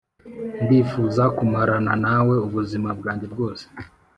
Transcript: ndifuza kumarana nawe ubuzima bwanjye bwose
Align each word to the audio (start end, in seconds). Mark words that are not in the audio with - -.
ndifuza 0.63 1.23
kumarana 1.37 1.93
nawe 2.05 2.35
ubuzima 2.47 2.89
bwanjye 2.99 3.25
bwose 3.33 3.65